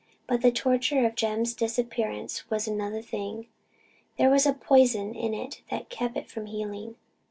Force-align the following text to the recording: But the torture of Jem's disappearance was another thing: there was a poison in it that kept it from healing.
But 0.25 0.41
the 0.41 0.51
torture 0.51 1.05
of 1.05 1.13
Jem's 1.13 1.53
disappearance 1.53 2.49
was 2.49 2.67
another 2.67 3.03
thing: 3.03 3.45
there 4.17 4.31
was 4.31 4.47
a 4.47 4.53
poison 4.53 5.13
in 5.13 5.35
it 5.35 5.61
that 5.69 5.89
kept 5.89 6.17
it 6.17 6.27
from 6.27 6.47
healing. 6.47 6.95